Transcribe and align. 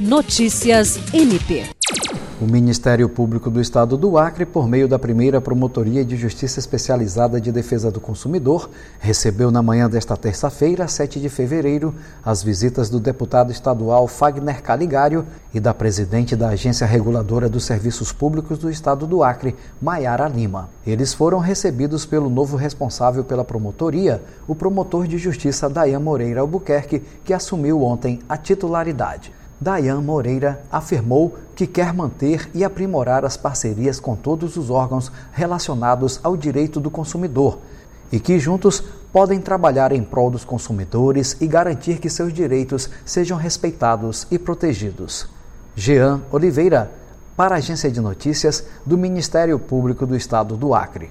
Notícias 0.00 0.98
MP. 1.12 1.66
O 2.40 2.46
Ministério 2.46 3.06
Público 3.06 3.50
do 3.50 3.60
Estado 3.60 3.98
do 3.98 4.16
Acre, 4.16 4.46
por 4.46 4.66
meio 4.66 4.88
da 4.88 4.98
primeira 4.98 5.42
Promotoria 5.42 6.02
de 6.02 6.16
Justiça 6.16 6.58
Especializada 6.58 7.38
de 7.38 7.52
Defesa 7.52 7.90
do 7.90 8.00
Consumidor, 8.00 8.70
recebeu 8.98 9.50
na 9.50 9.62
manhã 9.62 9.90
desta 9.90 10.16
terça-feira, 10.16 10.88
7 10.88 11.20
de 11.20 11.28
fevereiro, 11.28 11.94
as 12.24 12.42
visitas 12.42 12.88
do 12.88 12.98
deputado 12.98 13.52
estadual 13.52 14.08
Fagner 14.08 14.62
Caligário 14.62 15.26
e 15.52 15.60
da 15.60 15.74
presidente 15.74 16.34
da 16.34 16.48
Agência 16.48 16.86
Reguladora 16.86 17.46
dos 17.46 17.64
Serviços 17.64 18.10
Públicos 18.10 18.56
do 18.56 18.70
Estado 18.70 19.06
do 19.06 19.22
Acre, 19.22 19.54
Maiara 19.82 20.26
Lima. 20.28 20.70
Eles 20.86 21.12
foram 21.12 21.40
recebidos 21.40 22.06
pelo 22.06 22.30
novo 22.30 22.56
responsável 22.56 23.22
pela 23.22 23.44
promotoria, 23.44 24.22
o 24.48 24.54
promotor 24.54 25.06
de 25.06 25.18
justiça 25.18 25.68
Dayan 25.68 26.00
Moreira 26.00 26.40
Albuquerque, 26.40 27.02
que 27.22 27.34
assumiu 27.34 27.82
ontem 27.82 28.20
a 28.26 28.38
titularidade. 28.38 29.38
Dayan 29.60 30.00
Moreira 30.00 30.62
afirmou 30.72 31.36
que 31.54 31.66
quer 31.66 31.92
manter 31.92 32.48
e 32.54 32.64
aprimorar 32.64 33.24
as 33.26 33.36
parcerias 33.36 34.00
com 34.00 34.16
todos 34.16 34.56
os 34.56 34.70
órgãos 34.70 35.12
relacionados 35.32 36.18
ao 36.22 36.34
direito 36.34 36.80
do 36.80 36.90
consumidor 36.90 37.58
e 38.10 38.18
que 38.18 38.38
juntos 38.38 38.82
podem 39.12 39.38
trabalhar 39.38 39.92
em 39.92 40.02
prol 40.02 40.30
dos 40.30 40.44
consumidores 40.44 41.36
e 41.40 41.46
garantir 41.46 41.98
que 41.98 42.08
seus 42.08 42.32
direitos 42.32 42.88
sejam 43.04 43.36
respeitados 43.36 44.26
e 44.30 44.38
protegidos. 44.38 45.28
Jean 45.76 46.22
Oliveira, 46.32 46.90
para 47.36 47.54
a 47.54 47.58
Agência 47.58 47.90
de 47.90 48.00
Notícias 48.00 48.64
do 48.84 48.96
Ministério 48.96 49.58
Público 49.58 50.06
do 50.06 50.16
Estado 50.16 50.56
do 50.56 50.74
Acre. 50.74 51.10